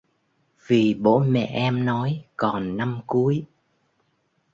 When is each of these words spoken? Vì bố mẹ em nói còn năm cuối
Vì 0.67 0.93
bố 0.93 1.19
mẹ 1.19 1.45
em 1.53 1.85
nói 1.85 2.25
còn 2.37 2.77
năm 2.77 3.01
cuối 3.07 3.45